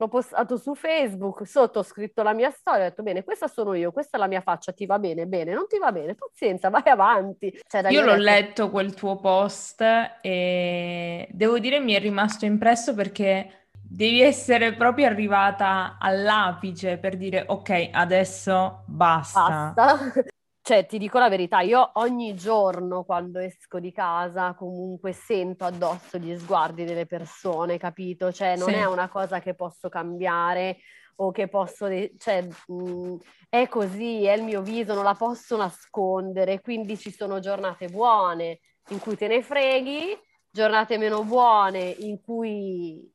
l'ho 0.00 0.08
postato 0.08 0.56
su 0.56 0.74
Facebook, 0.74 1.46
sotto 1.46 1.80
ho 1.80 1.82
scritto 1.82 2.22
la 2.22 2.32
mia 2.32 2.50
storia, 2.50 2.86
ho 2.86 2.88
detto 2.88 3.02
bene, 3.02 3.22
questa 3.22 3.48
sono 3.48 3.74
io, 3.74 3.92
questa 3.92 4.16
è 4.16 4.20
la 4.20 4.28
mia 4.28 4.40
faccia, 4.40 4.72
ti 4.72 4.86
va 4.86 4.98
bene? 4.98 5.26
Bene, 5.26 5.52
non 5.52 5.66
ti 5.68 5.76
va 5.78 5.92
bene? 5.92 6.14
Pazienza, 6.14 6.70
vai 6.70 6.82
avanti. 6.86 7.60
Cioè, 7.68 7.90
io 7.90 8.00
l'ho 8.00 8.12
detto... 8.12 8.22
letto 8.22 8.70
quel 8.70 8.94
tuo 8.94 9.16
post 9.16 9.82
e 10.22 11.28
devo 11.30 11.58
dire 11.58 11.80
mi 11.80 11.92
è 11.92 12.00
rimasto 12.00 12.46
impresso 12.46 12.94
perché 12.94 13.66
devi 13.72 14.22
essere 14.22 14.72
proprio 14.72 15.04
arrivata 15.04 15.98
all'apice 16.00 16.96
per 16.96 17.18
dire 17.18 17.44
ok, 17.46 17.90
adesso 17.92 18.84
basta. 18.86 19.72
Basta. 19.74 20.24
Cioè, 20.70 20.86
ti 20.86 20.98
dico 20.98 21.18
la 21.18 21.28
verità, 21.28 21.62
io 21.62 21.90
ogni 21.94 22.36
giorno 22.36 23.02
quando 23.02 23.40
esco 23.40 23.80
di 23.80 23.90
casa 23.90 24.54
comunque 24.54 25.10
sento 25.10 25.64
addosso 25.64 26.16
gli 26.16 26.38
sguardi 26.38 26.84
delle 26.84 27.06
persone, 27.06 27.76
capito? 27.76 28.30
Cioè, 28.30 28.54
non 28.54 28.68
sì. 28.68 28.74
è 28.74 28.84
una 28.84 29.08
cosa 29.08 29.40
che 29.40 29.56
posso 29.56 29.88
cambiare 29.88 30.76
o 31.16 31.32
che 31.32 31.48
posso, 31.48 31.88
cioè, 32.16 32.46
mh, 32.68 33.16
è 33.48 33.66
così, 33.66 34.22
è 34.26 34.34
il 34.34 34.44
mio 34.44 34.62
viso, 34.62 34.94
non 34.94 35.02
la 35.02 35.14
posso 35.14 35.56
nascondere, 35.56 36.60
quindi 36.60 36.96
ci 36.96 37.10
sono 37.10 37.40
giornate 37.40 37.88
buone 37.88 38.60
in 38.90 39.00
cui 39.00 39.16
te 39.16 39.26
ne 39.26 39.42
freghi, 39.42 40.16
giornate 40.48 40.98
meno 40.98 41.24
buone 41.24 41.96
in 41.98 42.20
cui 42.20 43.12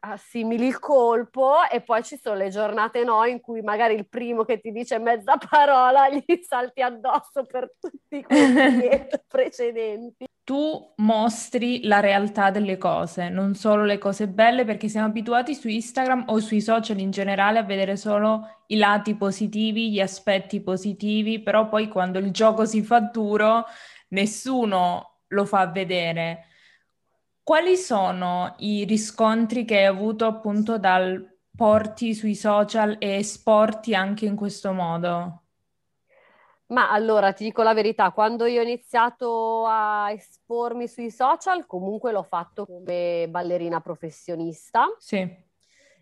assimili 0.00 0.66
il 0.66 0.78
colpo 0.78 1.56
e 1.70 1.80
poi 1.80 2.04
ci 2.04 2.18
sono 2.22 2.36
le 2.36 2.50
giornate 2.50 3.02
no 3.02 3.24
in 3.24 3.40
cui 3.40 3.62
magari 3.62 3.94
il 3.94 4.06
primo 4.06 4.44
che 4.44 4.60
ti 4.60 4.70
dice 4.70 4.98
mezza 4.98 5.36
parola 5.36 6.08
gli 6.08 6.22
salti 6.42 6.82
addosso 6.82 7.44
per 7.44 7.72
tutti 7.80 8.22
quelli 8.22 8.88
precedenti. 9.26 10.26
Tu 10.44 10.92
mostri 10.98 11.84
la 11.84 11.98
realtà 11.98 12.50
delle 12.50 12.78
cose, 12.78 13.28
non 13.28 13.56
solo 13.56 13.84
le 13.84 13.98
cose 13.98 14.28
belle, 14.28 14.64
perché 14.64 14.86
siamo 14.86 15.08
abituati 15.08 15.56
su 15.56 15.66
Instagram 15.66 16.26
o 16.28 16.38
sui 16.38 16.60
social 16.60 17.00
in 17.00 17.10
generale 17.10 17.58
a 17.58 17.64
vedere 17.64 17.96
solo 17.96 18.62
i 18.68 18.76
lati 18.76 19.16
positivi, 19.16 19.90
gli 19.90 19.98
aspetti 19.98 20.60
positivi, 20.60 21.40
però 21.40 21.68
poi 21.68 21.88
quando 21.88 22.20
il 22.20 22.30
gioco 22.30 22.64
si 22.64 22.82
fa 22.82 23.00
duro 23.00 23.64
nessuno 24.10 25.18
lo 25.28 25.44
fa 25.44 25.66
vedere. 25.66 26.46
Quali 27.46 27.76
sono 27.76 28.56
i 28.58 28.84
riscontri 28.84 29.64
che 29.64 29.76
hai 29.76 29.84
avuto 29.84 30.24
appunto 30.26 30.80
dal 30.80 31.38
porti 31.54 32.12
sui 32.12 32.34
social 32.34 32.96
e 32.98 33.18
esporti 33.18 33.94
anche 33.94 34.26
in 34.26 34.34
questo 34.34 34.72
modo? 34.72 35.42
Ma 36.68 36.90
allora 36.90 37.32
ti 37.32 37.44
dico 37.44 37.62
la 37.62 37.72
verità, 37.72 38.10
quando 38.10 38.46
io 38.46 38.58
ho 38.58 38.64
iniziato 38.64 39.64
a 39.64 40.10
espormi 40.10 40.88
sui 40.88 41.12
social, 41.12 41.64
comunque 41.66 42.10
l'ho 42.10 42.24
fatto 42.24 42.66
come 42.66 43.28
ballerina 43.28 43.80
professionista. 43.80 44.86
Sì. 44.98 45.45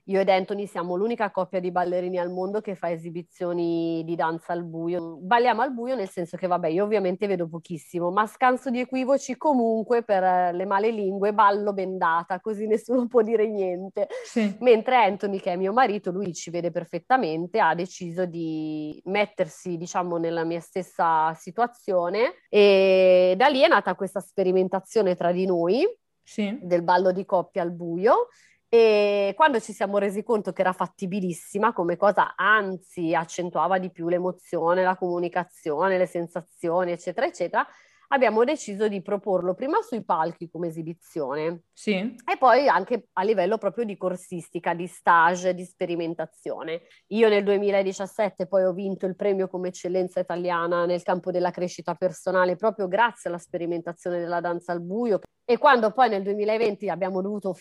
Io 0.09 0.21
ed 0.21 0.29
Anthony 0.29 0.67
siamo 0.67 0.97
l'unica 0.97 1.31
coppia 1.31 1.61
di 1.61 1.71
ballerini 1.71 2.19
al 2.19 2.31
mondo 2.31 2.61
che 2.61 2.75
fa 2.75 2.91
esibizioni 2.91 4.03
di 4.05 4.15
danza 4.15 4.53
al 4.53 4.63
buio. 4.63 5.17
Balliamo 5.17 5.63
al 5.63 5.73
buio 5.73 5.95
nel 5.95 6.11
senso 6.11 6.37
che, 6.37 6.47
vabbè, 6.47 6.69
io 6.69 6.85
ovviamente 6.85 7.27
vedo 7.27 7.49
pochissimo, 7.49 8.11
ma 8.11 8.27
scanso 8.27 8.69
di 8.69 8.81
equivoci 8.81 9.39
comunque 9.39 10.03
per 10.03 10.23
eh, 10.23 10.53
le 10.53 10.67
male 10.67 10.91
lingue 10.91 11.33
ballo 11.33 11.73
bendata, 11.73 12.39
così 12.41 12.67
nessuno 12.67 13.07
può 13.07 13.23
dire 13.23 13.49
niente. 13.49 14.09
Sì. 14.25 14.55
Mentre 14.61 14.97
Anthony, 14.97 15.39
che 15.41 15.53
è 15.53 15.57
mio 15.57 15.73
marito, 15.73 16.11
lui 16.11 16.35
ci 16.35 16.51
vede 16.51 16.71
perfettamente, 16.71 17.59
ha 17.59 17.75
deciso 17.75 18.27
di 18.27 19.01
mettersi, 19.07 19.79
diciamo, 19.79 20.19
nella 20.19 20.45
mia 20.45 20.61
stessa 20.61 21.33
situazione 21.33 22.35
e 22.51 23.35
da 23.39 23.47
lì 23.47 23.63
è 23.63 23.69
nata 23.69 23.95
questa 23.95 24.21
sperimentazione 24.21 25.15
tra 25.15 25.33
di 25.33 25.47
noi 25.47 25.87
sì. 26.23 26.59
del 26.61 26.83
ballo 26.83 27.13
di 27.13 27.25
coppia 27.25 27.63
al 27.63 27.73
buio 27.73 28.29
e 28.77 29.35
quando 29.37 29.61
ci 29.61 29.73
siamo 29.73 29.99
resi 29.99 30.25
conto 30.25 30.53
che 30.53 30.63
era 30.63 30.73
fattibilissima 30.73 31.73
come 31.73 31.97
cosa, 31.97 32.35
anzi 32.35 33.15
accentuava 33.15 33.79
di 33.79 33.93
più 33.93 34.09
l'emozione, 34.09 34.83
la 34.83 34.97
comunicazione, 34.97 35.97
le 35.97 36.07
sensazioni, 36.07 36.91
eccetera, 36.91 37.25
eccetera, 37.25 37.65
abbiamo 38.09 38.43
deciso 38.43 38.89
di 38.89 39.01
proporlo 39.01 39.55
prima 39.55 39.81
sui 39.81 40.03
palchi 40.05 40.51
come 40.51 40.67
esibizione 40.67 41.67
sì. 41.73 41.93
e 41.93 42.37
poi 42.37 42.67
anche 42.67 43.11
a 43.13 43.23
livello 43.23 43.59
proprio 43.59 43.85
di 43.85 43.97
corsistica, 43.97 44.75
di 44.75 44.89
stage, 44.89 45.55
di 45.55 45.65
sperimentazione. 45.65 46.83
Io 47.11 47.29
nel 47.29 47.45
2017 47.45 48.49
poi 48.49 48.65
ho 48.65 48.73
vinto 48.73 49.07
il 49.07 49.15
premio 49.15 49.47
come 49.47 49.69
eccellenza 49.69 50.19
italiana 50.19 50.85
nel 50.85 51.05
campo 51.05 51.31
della 51.31 51.53
crescita 51.53 51.95
personale 51.95 52.57
proprio 52.57 52.89
grazie 52.89 53.31
alla 53.31 53.39
sperimentazione 53.39 54.19
della 54.19 54.41
danza 54.41 54.73
al 54.73 54.81
buio 54.81 55.21
e 55.45 55.59
quando 55.59 55.93
poi 55.93 56.09
nel 56.09 56.25
2020 56.25 56.89
abbiamo 56.89 57.23
dovuto 57.23 57.55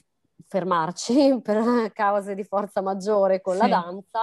fermarci 0.48 1.40
per 1.44 1.92
cause 1.94 2.36
di 2.36 2.44
forza 2.44 2.82
maggiore 2.82 3.42
con 3.42 3.56
sì. 3.56 3.60
la 3.62 3.68
danza, 3.68 4.22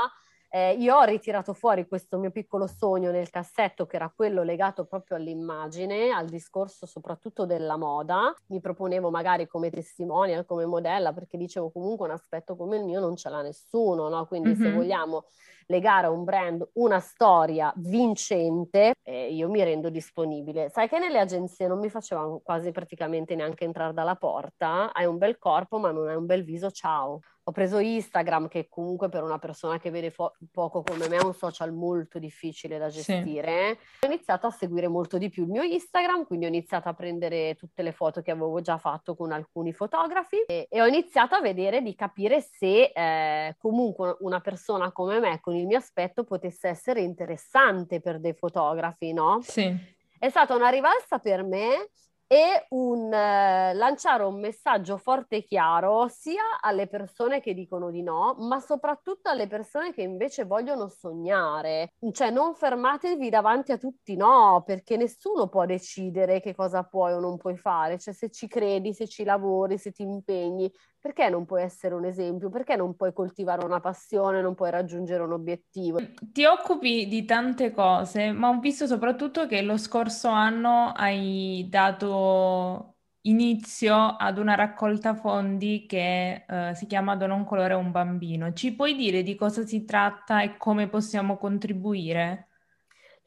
eh, 0.52 0.72
io 0.72 0.96
ho 0.96 1.04
ritirato 1.04 1.54
fuori 1.54 1.86
questo 1.86 2.18
mio 2.18 2.32
piccolo 2.32 2.66
sogno 2.66 3.12
nel 3.12 3.30
cassetto 3.30 3.86
che 3.86 3.94
era 3.94 4.12
quello 4.14 4.42
legato 4.42 4.84
proprio 4.84 5.16
all'immagine, 5.16 6.10
al 6.10 6.26
discorso 6.26 6.86
soprattutto 6.86 7.46
della 7.46 7.76
moda. 7.76 8.34
Mi 8.48 8.58
proponevo 8.60 9.10
magari 9.10 9.46
come 9.46 9.70
testimonial, 9.70 10.44
come 10.44 10.66
modella, 10.66 11.12
perché 11.12 11.36
dicevo 11.36 11.70
comunque 11.70 12.08
un 12.08 12.14
aspetto 12.14 12.56
come 12.56 12.78
il 12.78 12.84
mio 12.84 12.98
non 12.98 13.14
ce 13.14 13.28
l'ha 13.28 13.42
nessuno, 13.42 14.08
no? 14.08 14.26
Quindi 14.26 14.48
mm-hmm. 14.48 14.60
se 14.60 14.72
vogliamo 14.72 15.24
legare 15.70 16.06
a 16.06 16.10
un 16.10 16.24
brand 16.24 16.68
una 16.74 16.98
storia 17.00 17.72
vincente, 17.76 18.94
eh, 19.02 19.32
io 19.32 19.48
mi 19.48 19.62
rendo 19.62 19.88
disponibile. 19.88 20.68
Sai 20.68 20.88
che 20.88 20.98
nelle 20.98 21.18
agenzie 21.20 21.66
non 21.68 21.78
mi 21.78 21.88
facevano 21.88 22.40
quasi 22.42 22.72
praticamente 22.72 23.34
neanche 23.36 23.64
entrare 23.64 23.92
dalla 23.94 24.16
porta, 24.16 24.92
hai 24.92 25.06
un 25.06 25.16
bel 25.18 25.38
corpo 25.38 25.78
ma 25.78 25.90
non 25.92 26.08
hai 26.08 26.16
un 26.16 26.26
bel 26.26 26.42
viso, 26.44 26.70
ciao. 26.70 27.20
Ho 27.44 27.52
preso 27.52 27.78
Instagram, 27.78 28.49
che 28.49 28.68
comunque 28.68 29.09
per 29.09 29.23
una 29.23 29.38
persona 29.38 29.78
che 29.78 29.90
vede 29.90 30.11
fo- 30.11 30.37
poco 30.52 30.82
come 30.82 31.09
me 31.09 31.16
è 31.16 31.25
un 31.25 31.35
social 31.35 31.73
molto 31.73 32.18
difficile 32.18 32.78
da 32.78 32.88
gestire. 32.88 33.78
Sì. 33.80 34.06
Ho 34.06 34.09
iniziato 34.09 34.47
a 34.47 34.50
seguire 34.50 34.88
molto 34.88 35.18
di 35.18 35.30
più 35.30 35.44
il 35.44 35.49
mio 35.49 35.62
Instagram, 35.62 36.26
quindi 36.26 36.44
ho 36.44 36.49
iniziato 36.49 36.88
a 36.88 36.94
prendere 36.94 37.54
tutte 37.54 37.82
le 37.82 37.92
foto 37.92 38.20
che 38.20 38.30
avevo 38.30 38.61
già 38.61 38.78
fatto 38.78 39.16
con 39.16 39.32
alcuni 39.32 39.73
fotografi 39.73 40.44
e, 40.47 40.66
e 40.70 40.80
ho 40.80 40.87
iniziato 40.87 41.35
a 41.35 41.40
vedere 41.40 41.82
di 41.82 41.94
capire 41.94 42.40
se 42.40 42.92
eh, 42.94 43.56
comunque 43.59 44.16
una 44.20 44.40
persona 44.40 44.92
come 44.92 45.18
me 45.18 45.40
con 45.40 45.54
il 45.56 45.66
mio 45.66 45.78
aspetto 45.78 46.25
potesse 46.25 46.68
essere 46.68 47.00
interessante 47.00 48.00
per 48.00 48.20
dei 48.20 48.35
fotografi, 48.35 49.12
no? 49.12 49.40
Sì. 49.42 49.75
È 50.18 50.28
stata 50.28 50.54
una 50.54 50.68
rivalsa 50.68 51.18
per 51.18 51.42
me 51.42 51.88
e 52.32 52.66
un, 52.68 53.12
eh, 53.12 53.75
lanciare 53.75 54.22
un 54.22 54.38
messaggio 54.38 54.99
forte 54.99 55.38
e 55.38 55.42
chiaro 55.42 56.06
sia 56.06 56.60
alle 56.60 56.87
persone 56.87 57.40
che 57.40 57.54
dicono 57.54 57.90
di 57.90 58.02
no, 58.04 58.37
ma 58.38 58.60
soprattutto 58.60 59.30
alle 59.30 59.49
persone 59.49 59.92
che 59.92 60.02
invece 60.02 60.44
vogliono 60.44 60.88
sognare. 60.88 61.94
Cioè 62.12 62.30
non 62.30 62.54
fermatevi 62.54 63.28
davanti 63.30 63.72
a 63.72 63.78
tutti 63.78 64.14
no, 64.14 64.62
perché 64.64 64.96
nessuno 64.96 65.49
può 65.49 65.66
decidere 65.66 66.38
che 66.40 66.54
cosa 66.54 66.84
puoi 66.84 67.14
o 67.14 67.18
non 67.18 67.37
puoi 67.37 67.56
fare. 67.56 67.99
Cioè 67.99 68.14
se 68.14 68.30
ci 68.30 68.46
credi, 68.46 68.94
se 68.94 69.08
ci 69.08 69.25
lavori, 69.25 69.76
se 69.76 69.90
ti 69.90 70.02
impegni, 70.02 70.72
perché 71.00 71.28
non 71.30 71.47
puoi 71.47 71.62
essere 71.62 71.95
un 71.95 72.04
esempio? 72.04 72.50
Perché 72.50 72.76
non 72.76 72.95
puoi 72.95 73.12
coltivare 73.12 73.64
una 73.64 73.80
passione, 73.80 74.42
non 74.42 74.54
puoi 74.54 74.71
raggiungere 74.71 75.23
un 75.23 75.33
obiettivo? 75.33 75.99
Ti 76.33 76.45
occupi 76.45 77.09
di 77.09 77.25
tante 77.25 77.73
cose, 77.73 78.33
ma 78.33 78.49
ho 78.50 78.59
visto 78.61 78.87
soprattutto 78.87 79.47
che 79.47 79.62
lo 79.62 79.76
scorso 79.78 80.28
anno 80.28 80.92
hai 80.95 81.66
dato 81.69 82.97
inizio 83.23 83.95
ad 83.97 84.38
una 84.38 84.54
raccolta 84.54 85.14
fondi 85.14 85.87
che 85.87 86.45
uh, 86.47 86.75
si 86.75 86.87
chiama 86.87 87.16
Dono 87.16 87.35
un 87.35 87.45
colore 87.45 87.73
a 87.75 87.76
un 87.78 87.90
bambino. 87.90 88.52
Ci 88.52 88.75
puoi 88.75 88.95
dire 88.95 89.23
di 89.23 89.35
cosa 89.35 89.64
si 89.66 89.85
tratta 89.85 90.42
e 90.42 90.57
come 90.59 90.88
possiamo 90.88 91.37
contribuire? 91.38 92.50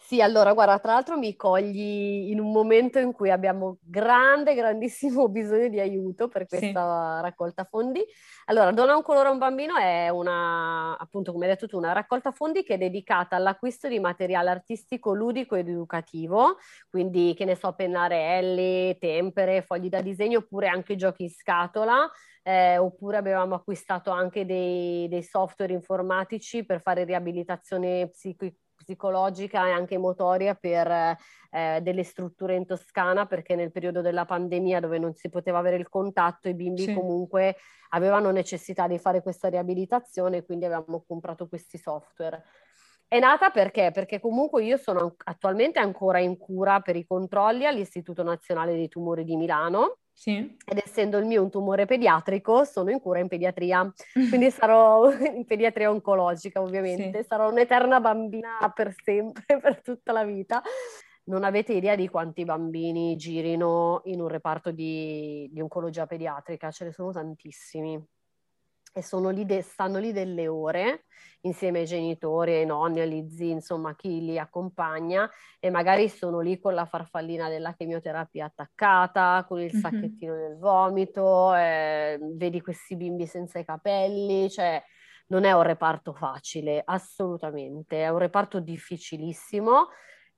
Sì, 0.05 0.21
allora 0.21 0.51
guarda, 0.53 0.79
tra 0.79 0.91
l'altro 0.93 1.17
mi 1.17 1.33
cogli 1.37 2.29
in 2.29 2.39
un 2.41 2.51
momento 2.51 2.99
in 2.99 3.13
cui 3.13 3.31
abbiamo 3.31 3.77
grande, 3.81 4.53
grandissimo 4.53 5.29
bisogno 5.29 5.69
di 5.69 5.79
aiuto 5.79 6.27
per 6.27 6.45
questa 6.45 7.19
sì. 7.19 7.21
raccolta 7.21 7.63
fondi. 7.63 8.03
Allora, 8.45 8.71
Dona 8.73 8.97
un 8.97 9.01
colore 9.01 9.29
a 9.29 9.31
un 9.31 9.37
bambino 9.37 9.77
è 9.77 10.09
una, 10.09 10.97
appunto, 10.97 11.31
come 11.31 11.45
hai 11.45 11.51
detto 11.53 11.67
tu, 11.67 11.77
una 11.77 11.93
raccolta 11.93 12.31
fondi 12.31 12.63
che 12.63 12.73
è 12.73 12.77
dedicata 12.77 13.37
all'acquisto 13.37 13.87
di 13.87 13.99
materiale 13.99 14.49
artistico, 14.49 15.13
ludico 15.13 15.55
ed 15.55 15.69
educativo, 15.69 16.57
quindi 16.89 17.33
che 17.33 17.45
ne 17.45 17.55
so, 17.55 17.73
pennarelli, 17.73 18.97
tempere, 18.99 19.61
fogli 19.61 19.87
da 19.87 20.01
disegno 20.01 20.39
oppure 20.39 20.67
anche 20.67 20.97
giochi 20.97 21.23
in 21.23 21.29
scatola. 21.29 22.11
Eh, 22.45 22.77
oppure 22.77 23.15
avevamo 23.15 23.55
acquistato 23.55 24.11
anche 24.11 24.45
dei, 24.45 25.07
dei 25.07 25.23
software 25.23 25.71
informatici 25.71 26.65
per 26.65 26.81
fare 26.81 27.05
riabilitazione 27.05 28.09
psico- 28.09 28.51
psicologica 28.83 29.65
e 29.67 29.71
anche 29.71 29.97
motoria 29.97 30.53
per 30.53 31.17
eh, 31.49 31.79
delle 31.81 32.03
strutture 32.03 32.55
in 32.55 32.65
Toscana 32.65 33.25
perché 33.25 33.55
nel 33.55 33.71
periodo 33.71 34.01
della 34.01 34.25
pandemia 34.25 34.79
dove 34.79 34.99
non 34.99 35.13
si 35.15 35.29
poteva 35.29 35.59
avere 35.59 35.77
il 35.77 35.89
contatto 35.89 36.49
i 36.49 36.53
bimbi 36.53 36.83
sì. 36.83 36.93
comunque 36.93 37.55
avevano 37.89 38.29
necessità 38.31 38.87
di 38.87 38.99
fare 38.99 39.21
questa 39.21 39.47
riabilitazione 39.47 40.43
quindi 40.43 40.65
avevamo 40.65 41.03
comprato 41.07 41.47
questi 41.47 41.77
software. 41.77 42.43
È 43.07 43.19
nata 43.19 43.51
perché? 43.51 43.91
Perché 43.93 44.19
comunque 44.19 44.63
io 44.63 44.77
sono 44.77 45.15
attualmente 45.25 45.79
ancora 45.79 46.19
in 46.19 46.35
cura 46.35 46.79
per 46.79 46.95
i 46.95 47.05
controlli 47.05 47.65
all'Istituto 47.65 48.23
Nazionale 48.23 48.73
dei 48.73 48.87
Tumori 48.87 49.23
di 49.23 49.35
Milano. 49.35 49.99
Sì. 50.13 50.55
Ed 50.65 50.77
essendo 50.77 51.17
il 51.17 51.25
mio 51.25 51.41
un 51.41 51.49
tumore 51.49 51.85
pediatrico, 51.85 52.63
sono 52.63 52.91
in 52.91 52.99
cura 52.99 53.19
in 53.19 53.27
pediatria, 53.27 53.91
quindi 54.29 54.51
sarò 54.51 55.11
in 55.35 55.45
pediatria 55.45 55.89
oncologica 55.89 56.61
ovviamente, 56.61 57.21
sì. 57.21 57.27
sarò 57.27 57.49
un'eterna 57.49 57.99
bambina 57.99 58.71
per 58.73 58.95
sempre, 59.03 59.43
per 59.59 59.81
tutta 59.81 60.11
la 60.11 60.23
vita. 60.23 60.61
Non 61.25 61.43
avete 61.43 61.73
idea 61.73 61.95
di 61.95 62.09
quanti 62.09 62.43
bambini 62.43 63.15
girino 63.15 64.01
in 64.05 64.19
un 64.19 64.27
reparto 64.27 64.71
di, 64.71 65.49
di 65.51 65.61
oncologia 65.61 66.05
pediatrica, 66.05 66.69
ce 66.69 66.85
ne 66.85 66.91
sono 66.91 67.11
tantissimi 67.11 68.01
e 68.93 69.01
sono 69.01 69.29
lì 69.29 69.45
de- 69.45 69.63
stanno 69.63 69.97
lì 69.97 70.11
delle 70.11 70.47
ore 70.47 71.05
insieme 71.41 71.79
ai 71.79 71.85
genitori, 71.85 72.53
ai 72.53 72.65
nonni, 72.65 73.01
agli 73.01 73.27
zii, 73.27 73.51
insomma 73.51 73.95
chi 73.95 74.21
li 74.23 74.37
accompagna 74.39 75.29
e 75.59 75.69
magari 75.69 76.07
sono 76.07 76.39
lì 76.39 76.59
con 76.59 76.73
la 76.73 76.85
farfallina 76.85 77.49
della 77.49 77.73
chemioterapia 77.73 78.45
attaccata, 78.45 79.43
con 79.47 79.59
il 79.59 79.71
mm-hmm. 79.71 79.81
sacchettino 79.81 80.35
del 80.35 80.57
vomito, 80.57 81.53
eh, 81.55 82.17
vedi 82.35 82.61
questi 82.61 82.95
bimbi 82.95 83.25
senza 83.25 83.59
i 83.59 83.65
capelli, 83.65 84.49
cioè 84.49 84.81
non 85.27 85.43
è 85.43 85.51
un 85.51 85.63
reparto 85.63 86.13
facile, 86.13 86.81
assolutamente, 86.85 88.03
è 88.03 88.09
un 88.09 88.19
reparto 88.19 88.59
difficilissimo. 88.59 89.87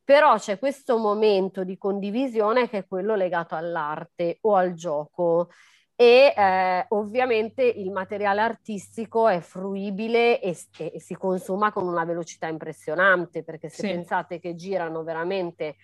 Però 0.03 0.37
c'è 0.37 0.59
questo 0.59 0.97
momento 0.97 1.63
di 1.63 1.77
condivisione 1.77 2.69
che 2.69 2.79
è 2.79 2.87
quello 2.87 3.15
legato 3.15 3.55
all'arte 3.55 4.37
o 4.41 4.55
al 4.55 4.73
gioco 4.73 5.49
e 5.95 6.33
eh, 6.35 6.85
ovviamente 6.89 7.63
il 7.63 7.89
materiale 7.91 8.41
artistico 8.41 9.27
è 9.29 9.39
fruibile 9.39 10.41
e, 10.41 10.57
e, 10.77 10.99
si 10.99 11.15
consuma 11.15 11.71
con 11.71 11.87
una 11.87 12.03
velocità 12.03 12.47
impressionante 12.47 13.43
perché 13.43 13.69
se 13.69 13.87
sì. 13.87 13.93
pensate 13.93 14.39
che 14.39 14.55
girano 14.55 15.03
veramente 15.03 15.75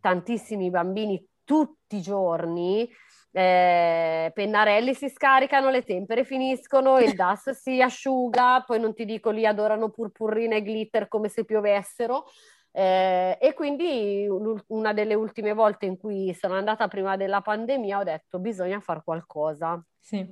tantissimi 0.00 0.70
bambini 0.70 1.24
tutti 1.42 1.96
i 1.96 2.00
giorni 2.00 2.88
eh, 3.36 4.30
pennarelli 4.32 4.94
si 4.94 5.10
scaricano, 5.10 5.68
le 5.68 5.82
tempere 5.82 6.24
finiscono, 6.24 6.98
il 7.00 7.12
DAS 7.12 7.50
si 7.50 7.82
asciuga, 7.82 8.64
poi 8.66 8.80
non 8.80 8.94
ti 8.94 9.04
dico 9.04 9.28
lì 9.28 9.44
adorano 9.44 9.90
purpurrine 9.90 10.56
e 10.56 10.62
glitter 10.62 11.06
come 11.06 11.28
se 11.28 11.44
piovessero, 11.44 12.24
eh, 12.78 13.38
e 13.40 13.54
quindi 13.54 14.28
una 14.66 14.92
delle 14.92 15.14
ultime 15.14 15.54
volte 15.54 15.86
in 15.86 15.96
cui 15.96 16.34
sono 16.34 16.56
andata 16.56 16.88
prima 16.88 17.16
della 17.16 17.40
pandemia 17.40 18.00
ho 18.00 18.04
detto 18.04 18.38
bisogna 18.38 18.80
fare 18.80 19.00
qualcosa. 19.02 19.82
Sì. 19.98 20.30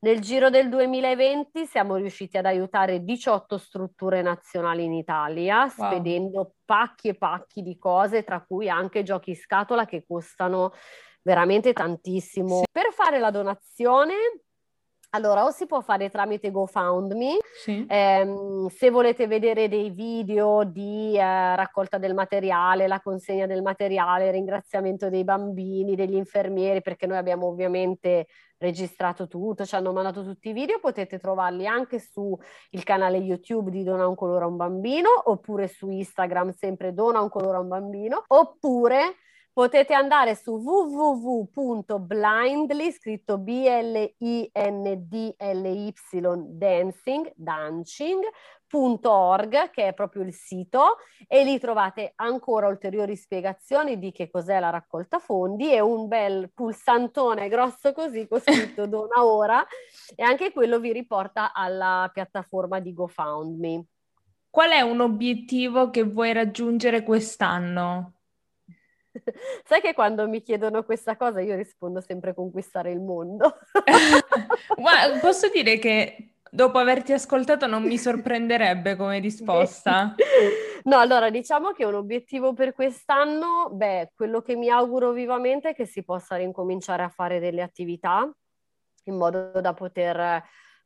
Nel 0.00 0.20
giro 0.20 0.50
del 0.50 0.68
2020 0.68 1.66
siamo 1.66 1.96
riusciti 1.96 2.38
ad 2.38 2.46
aiutare 2.46 3.02
18 3.02 3.58
strutture 3.58 4.22
nazionali 4.22 4.84
in 4.84 4.92
Italia, 4.92 5.62
wow. 5.62 5.68
spedendo 5.88 6.54
pacchi 6.64 7.08
e 7.08 7.14
pacchi 7.14 7.62
di 7.62 7.76
cose, 7.76 8.22
tra 8.22 8.40
cui 8.40 8.68
anche 8.68 9.02
giochi 9.02 9.34
scatola 9.34 9.84
che 9.84 10.04
costano 10.06 10.72
veramente 11.22 11.72
tantissimo. 11.72 12.58
Sì. 12.58 12.64
Per 12.70 12.92
fare 12.92 13.18
la 13.18 13.32
donazione 13.32 14.14
allora, 15.10 15.44
o 15.44 15.50
si 15.50 15.66
può 15.66 15.80
fare 15.80 16.10
tramite 16.10 16.50
GoFundMe, 16.50 17.38
sì. 17.62 17.86
ehm, 17.88 18.68
se 18.68 18.90
volete 18.90 19.26
vedere 19.26 19.68
dei 19.68 19.90
video 19.90 20.64
di 20.64 21.16
eh, 21.16 21.56
raccolta 21.56 21.96
del 21.96 22.12
materiale, 22.12 22.86
la 22.86 23.00
consegna 23.00 23.46
del 23.46 23.62
materiale, 23.62 24.30
ringraziamento 24.30 25.08
dei 25.08 25.24
bambini, 25.24 25.94
degli 25.96 26.14
infermieri, 26.14 26.82
perché 26.82 27.06
noi 27.06 27.16
abbiamo 27.16 27.46
ovviamente 27.46 28.26
registrato 28.58 29.28
tutto, 29.28 29.64
ci 29.64 29.74
hanno 29.76 29.92
mandato 29.92 30.22
tutti 30.22 30.50
i 30.50 30.52
video, 30.52 30.78
potete 30.78 31.18
trovarli 31.18 31.66
anche 31.66 31.98
sul 32.00 32.38
canale 32.84 33.16
YouTube 33.16 33.70
di 33.70 33.84
Dona 33.84 34.06
un 34.06 34.14
colore 34.14 34.44
a 34.44 34.48
un 34.48 34.56
bambino, 34.56 35.08
oppure 35.24 35.68
su 35.68 35.88
Instagram 35.88 36.50
sempre 36.52 36.92
Dona 36.92 37.20
un 37.20 37.30
colore 37.30 37.56
a 37.56 37.60
un 37.60 37.68
bambino, 37.68 38.24
oppure 38.26 39.14
potete 39.58 39.92
andare 39.92 40.36
su 40.36 40.52
www.blindly, 40.52 41.42
scritto 42.92 43.38
B-L-I-N-D-L-Y, 43.38 44.12
dancing, 46.46 47.32
dancing.org, 47.34 48.30
che 49.70 49.88
è 49.88 49.94
proprio 49.94 50.22
il 50.22 50.32
sito, 50.32 50.98
e 51.26 51.42
lì 51.42 51.58
trovate 51.58 52.12
ancora 52.14 52.68
ulteriori 52.68 53.16
spiegazioni 53.16 53.98
di 53.98 54.12
che 54.12 54.30
cos'è 54.30 54.60
la 54.60 54.70
raccolta 54.70 55.18
fondi 55.18 55.72
e 55.72 55.80
un 55.80 56.06
bel 56.06 56.52
pulsantone 56.54 57.48
grosso 57.48 57.92
così 57.92 58.28
con 58.28 58.38
scritto 58.38 58.86
dona 58.86 59.24
ora, 59.24 59.66
e 60.14 60.22
anche 60.22 60.52
quello 60.52 60.78
vi 60.78 60.92
riporta 60.92 61.52
alla 61.52 62.08
piattaforma 62.14 62.78
di 62.78 62.92
GoFundMe. 62.92 63.84
Qual 64.48 64.70
è 64.70 64.82
un 64.82 65.00
obiettivo 65.00 65.90
che 65.90 66.04
vuoi 66.04 66.32
raggiungere 66.32 67.02
quest'anno? 67.02 68.17
Sai 69.64 69.80
che 69.80 69.94
quando 69.94 70.28
mi 70.28 70.42
chiedono 70.42 70.84
questa 70.84 71.16
cosa 71.16 71.40
io 71.40 71.56
rispondo 71.56 72.00
sempre 72.00 72.34
conquistare 72.34 72.90
il 72.90 73.00
mondo. 73.00 73.58
Ma 74.78 75.18
posso 75.20 75.48
dire 75.48 75.78
che 75.78 76.34
dopo 76.50 76.78
averti 76.78 77.12
ascoltato 77.12 77.66
non 77.66 77.82
mi 77.82 77.98
sorprenderebbe 77.98 78.96
come 78.96 79.18
risposta. 79.18 80.14
No, 80.84 80.98
allora 80.98 81.30
diciamo 81.30 81.72
che 81.72 81.84
un 81.84 81.94
obiettivo 81.94 82.54
per 82.54 82.72
quest'anno, 82.72 83.70
beh, 83.72 84.12
quello 84.14 84.40
che 84.40 84.56
mi 84.56 84.70
auguro 84.70 85.12
vivamente 85.12 85.70
è 85.70 85.74
che 85.74 85.84
si 85.84 86.02
possa 86.04 86.36
rincominciare 86.36 87.02
a 87.02 87.08
fare 87.08 87.40
delle 87.40 87.62
attività 87.62 88.30
in 89.04 89.16
modo 89.16 89.50
da 89.60 89.74
poter 89.74 90.42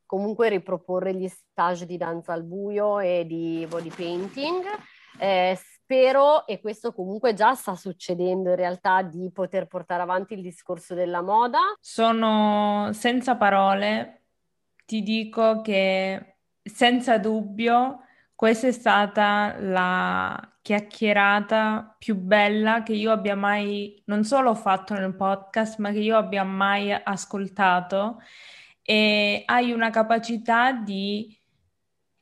comunque 0.06 0.48
riproporre 0.48 1.14
gli 1.14 1.28
stage 1.28 1.86
di 1.86 1.96
danza 1.96 2.32
al 2.32 2.44
buio 2.44 2.98
e 2.98 3.24
di 3.26 3.66
body 3.68 3.90
painting. 3.90 4.64
Eh, 5.18 5.58
spero, 5.82 6.46
e 6.46 6.60
questo 6.60 6.92
comunque 6.92 7.34
già 7.34 7.54
sta 7.54 7.74
succedendo 7.74 8.50
in 8.50 8.56
realtà, 8.56 9.02
di 9.02 9.30
poter 9.32 9.66
portare 9.66 10.02
avanti 10.02 10.34
il 10.34 10.42
discorso 10.42 10.94
della 10.94 11.22
moda. 11.22 11.58
Sono 11.80 12.90
senza 12.92 13.36
parole, 13.36 14.22
ti 14.86 15.02
dico 15.02 15.60
che 15.60 16.36
senza 16.62 17.18
dubbio 17.18 18.00
questa 18.34 18.68
è 18.68 18.72
stata 18.72 19.56
la 19.60 20.56
chiacchierata 20.62 21.96
più 21.98 22.16
bella 22.16 22.82
che 22.82 22.92
io 22.92 23.10
abbia 23.12 23.36
mai 23.36 24.00
non 24.06 24.24
solo 24.24 24.54
fatto 24.54 24.94
nel 24.94 25.14
podcast, 25.14 25.78
ma 25.78 25.90
che 25.90 26.00
io 26.00 26.16
abbia 26.16 26.44
mai 26.44 26.92
ascoltato 26.92 28.20
e 28.82 29.42
hai 29.46 29.72
una 29.72 29.90
capacità 29.90 30.72
di 30.72 31.36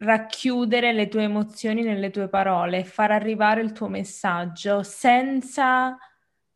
racchiudere 0.01 0.93
le 0.93 1.09
tue 1.09 1.25
emozioni 1.25 1.83
nelle 1.83 2.11
tue 2.11 2.29
parole, 2.29 2.85
far 2.85 3.11
arrivare 3.11 3.61
il 3.61 3.73
tuo 3.73 3.89
messaggio 3.89 4.83
senza, 4.83 5.97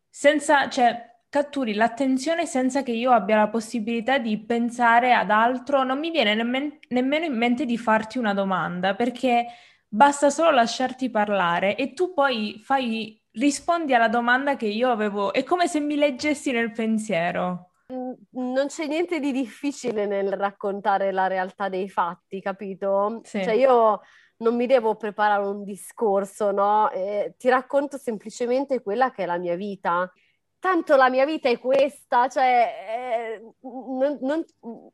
senza, 0.09 0.69
cioè, 0.69 1.13
catturi 1.29 1.75
l'attenzione 1.75 2.47
senza 2.47 2.83
che 2.83 2.93
io 2.93 3.11
abbia 3.11 3.37
la 3.37 3.49
possibilità 3.49 4.19
di 4.19 4.39
pensare 4.39 5.13
ad 5.15 5.31
altro. 5.31 5.83
Non 5.83 5.99
mi 5.99 6.11
viene 6.11 6.35
nemmen- 6.35 6.79
nemmeno 6.89 7.25
in 7.25 7.37
mente 7.37 7.65
di 7.67 7.77
farti 7.77 8.19
una 8.19 8.35
domanda 8.35 8.95
perché 8.95 9.47
basta 9.89 10.31
solo 10.31 10.51
lasciarti 10.51 11.11
parlare 11.11 11.77
e 11.77 11.93
tu 11.93 12.15
poi 12.15 12.61
fai, 12.63 13.21
rispondi 13.33 13.95
alla 13.95 14.09
domanda 14.09 14.57
che 14.57 14.67
io 14.67 14.91
avevo. 14.91 15.33
È 15.33 15.43
come 15.45 15.67
se 15.69 15.81
mi 15.81 15.97
leggessi 15.97 16.53
nel 16.53 16.73
pensiero 16.73 17.74
non 17.87 18.67
c'è 18.67 18.87
niente 18.87 19.21
di 19.21 19.31
difficile 19.31 20.07
nel 20.07 20.33
raccontare 20.33 21.13
la 21.13 21.27
realtà 21.27 21.69
dei 21.69 21.89
fatti, 21.89 22.41
capito? 22.41 23.21
Sì. 23.25 23.43
Cioè 23.43 23.55
io 23.55 24.01
non 24.39 24.57
mi 24.57 24.67
devo 24.67 24.97
preparare 24.97 25.47
un 25.47 25.65
discorso, 25.65 26.51
no? 26.51 26.91
Eh, 26.91 27.35
ti 27.37 27.49
racconto 27.49 27.99
semplicemente 27.99 28.83
quella 28.83 29.11
che 29.11 29.25
è 29.25 29.27
la 29.27 29.39
mia 29.39 29.55
vita. 29.55 30.11
Tanto 30.59 30.97
la 30.97 31.11
mia 31.11 31.27
vita 31.27 31.51
è 31.51 31.59
questa, 31.59 32.29
cioè 32.29 33.39
eh, 33.39 33.53
non, 33.61 34.19
non, 34.23 34.43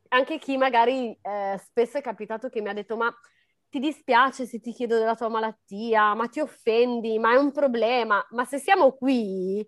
anche 0.09 0.38
chi 0.38 0.57
magari 0.57 1.16
eh, 1.22 1.57
spesso 1.59 1.98
è 1.98 2.00
capitato 2.00 2.48
che 2.48 2.61
mi 2.61 2.70
ha 2.70 2.72
detto 2.72 2.96
ma 2.96 3.14
ti 3.68 3.79
dispiace 3.79 4.46
se 4.46 4.59
ti 4.59 4.72
chiedo 4.72 4.98
della 4.98 5.14
tua 5.14 5.29
malattia, 5.29 6.12
ma 6.14 6.26
ti 6.26 6.40
offendi, 6.40 7.20
ma 7.20 7.35
è 7.35 7.37
un 7.37 7.53
problema, 7.53 8.24
ma 8.31 8.44
se 8.44 8.59
siamo 8.59 8.94
qui 8.94 9.64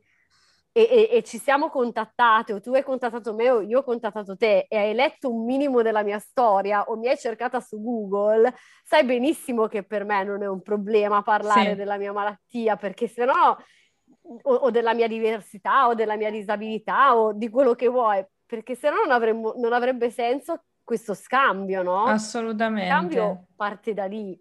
e, 0.72 0.88
e, 0.90 1.16
e, 1.16 1.22
ci 1.22 1.38
siamo 1.38 1.68
contattate, 1.68 2.54
o 2.54 2.60
tu 2.60 2.72
hai 2.72 2.82
contattato 2.82 3.34
me, 3.34 3.50
o 3.50 3.60
io 3.60 3.80
ho 3.80 3.82
contattato 3.84 4.36
te, 4.36 4.66
e 4.68 4.76
hai 4.78 4.94
letto 4.94 5.30
un 5.30 5.44
minimo 5.44 5.82
della 5.82 6.02
mia 6.02 6.18
storia, 6.18 6.84
o 6.84 6.96
mi 6.96 7.08
hai 7.08 7.18
cercata 7.18 7.60
su 7.60 7.80
Google, 7.80 8.54
sai 8.82 9.04
benissimo 9.04 9.66
che 9.66 9.82
per 9.82 10.04
me 10.04 10.24
non 10.24 10.42
è 10.42 10.48
un 10.48 10.62
problema 10.62 11.22
parlare 11.22 11.70
sì. 11.70 11.76
della 11.76 11.98
mia 11.98 12.12
malattia, 12.12 12.76
perché 12.76 13.06
se 13.06 13.26
no, 13.26 13.58
o, 14.42 14.54
o, 14.54 14.70
della 14.70 14.94
mia 14.94 15.08
diversità, 15.08 15.88
o 15.88 15.94
della 15.94 16.16
mia 16.16 16.30
disabilità, 16.30 17.16
o 17.16 17.34
di 17.34 17.50
quello 17.50 17.74
che 17.74 17.88
vuoi, 17.88 18.24
perché 18.46 18.74
se 18.74 18.88
no 18.88 18.96
non, 18.96 19.10
avremmo, 19.10 19.52
non 19.56 19.74
avrebbe 19.74 20.10
senso 20.10 20.64
questo 20.82 21.12
scambio, 21.12 21.82
no? 21.82 22.04
Assolutamente. 22.04 22.88
Il 22.88 22.92
scambio 22.92 23.46
parte 23.54 23.92
da 23.92 24.06
lì. 24.06 24.40